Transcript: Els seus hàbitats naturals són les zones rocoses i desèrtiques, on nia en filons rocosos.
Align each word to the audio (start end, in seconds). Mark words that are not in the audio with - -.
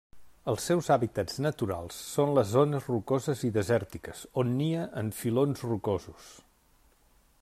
Els 0.51 0.63
seus 0.69 0.87
hàbitats 0.93 1.35
naturals 1.45 1.99
són 2.13 2.33
les 2.37 2.49
zones 2.53 2.87
rocoses 2.93 3.43
i 3.49 3.53
desèrtiques, 3.59 4.25
on 4.45 4.57
nia 4.63 4.89
en 5.03 5.13
filons 5.21 5.63
rocosos. 5.71 6.33